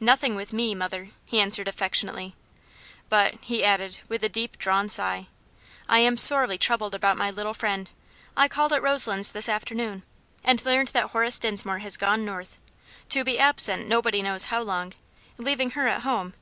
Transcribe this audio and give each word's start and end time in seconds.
"Nothing 0.00 0.36
with 0.36 0.54
me 0.54 0.74
mother," 0.74 1.10
he 1.26 1.38
answered 1.38 1.68
affectionately; 1.68 2.34
"but," 3.10 3.34
he 3.42 3.62
added, 3.62 3.98
with 4.08 4.24
a 4.24 4.28
deep 4.30 4.56
drawn 4.56 4.88
sigh, 4.88 5.26
"I 5.86 5.98
am 5.98 6.16
sorely 6.16 6.56
troubled 6.56 6.94
about 6.94 7.18
my 7.18 7.30
little 7.30 7.52
friend. 7.52 7.90
I 8.38 8.48
called 8.48 8.72
at 8.72 8.82
Roselands 8.82 9.32
this 9.32 9.50
afternoon, 9.50 10.02
and 10.42 10.64
learned 10.64 10.88
that 10.94 11.08
Horace 11.10 11.38
Dinsmore 11.38 11.80
has 11.80 11.98
gone 11.98 12.24
North 12.24 12.56
to 13.10 13.22
be 13.22 13.38
absent 13.38 13.86
nobody 13.86 14.22
knows 14.22 14.46
how 14.46 14.62
long 14.62 14.94
leaving 15.38 15.72
her 15.72 15.86
at 15.86 16.00
home. 16.00 16.32